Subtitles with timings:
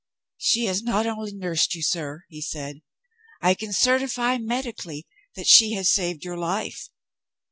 [0.39, 2.81] 'She has not only nursed you, sir,' he said;
[3.43, 6.89] 'I can certify medically that she has saved your life.